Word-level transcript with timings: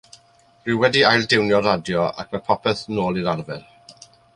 Rwy 0.67 0.77
wedi 0.83 1.03
ail 1.09 1.29
diwnio'r 1.35 1.67
radio 1.69 2.09
ac 2.25 2.35
mae 2.35 2.45
popeth 2.51 2.85
nôl 2.97 3.23
i'r 3.23 3.35
arfer. 3.39 3.67